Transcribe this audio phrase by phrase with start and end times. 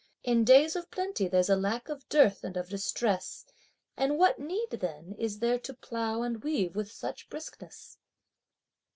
[0.23, 3.45] In days of plenty there's a lack of dearth and of distress,
[3.95, 7.99] And what need then is there to plough and weave with such briskness?